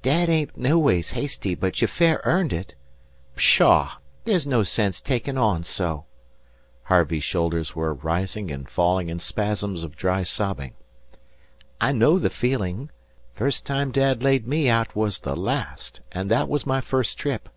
"Dad 0.00 0.28
ain't 0.30 0.56
noways 0.56 1.10
hasty, 1.10 1.56
but 1.56 1.82
you 1.82 1.88
fair 1.88 2.20
earned 2.22 2.52
it. 2.52 2.76
Pshaw! 3.34 3.94
there's 4.22 4.46
no 4.46 4.62
sense 4.62 5.00
takin' 5.00 5.36
on 5.36 5.64
so." 5.64 6.04
Harvey's 6.84 7.24
shoulders 7.24 7.74
were 7.74 7.92
rising 7.92 8.52
and 8.52 8.68
falling 8.70 9.08
in 9.08 9.18
spasms 9.18 9.82
of 9.82 9.96
dry 9.96 10.22
sobbing. 10.22 10.74
"I 11.80 11.90
know 11.90 12.20
the 12.20 12.30
feelin'. 12.30 12.90
First 13.34 13.66
time 13.66 13.90
Dad 13.90 14.22
laid 14.22 14.46
me 14.46 14.68
out 14.68 14.94
was 14.94 15.18
the 15.18 15.34
last 15.34 16.00
and 16.12 16.30
that 16.30 16.48
was 16.48 16.64
my 16.64 16.80
first 16.80 17.18
trip. 17.18 17.48